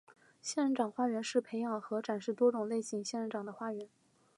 [0.41, 3.87] 仙人掌花园是培养和展示多种类型仙人掌的花园。